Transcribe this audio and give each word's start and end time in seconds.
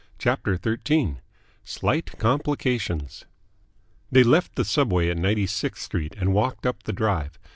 CHAPTER 0.17 0.57
XIII 0.57 1.17
SLIGHT 1.63 2.15
COMPLICATIONS 2.17 3.25
They 4.11 4.23
left 4.23 4.55
the 4.55 4.65
subway 4.65 5.09
at 5.09 5.17
Ninety 5.19 5.45
sixth 5.45 5.83
Street 5.83 6.15
and 6.17 6.33
walked 6.33 6.65
up 6.65 6.81
the 6.81 6.91
Drive. 6.93 7.37